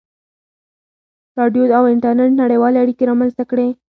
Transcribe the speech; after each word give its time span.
•راډیو 1.39 1.63
او 1.77 1.83
انټرنېټ 1.93 2.31
نړیوالې 2.43 2.77
اړیکې 2.83 3.03
رامنځته 3.11 3.43
کړې. 3.51 3.67